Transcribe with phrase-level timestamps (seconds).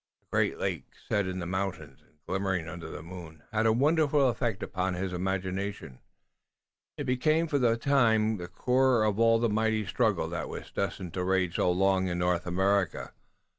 [0.21, 4.29] The great lake set in the mountains and glimmering under the moon had a wonderful
[4.29, 5.99] effect upon his imagination.
[6.97, 11.13] It became for the time the core of all the mighty struggle that was destined
[11.13, 13.11] to rage so long in North America.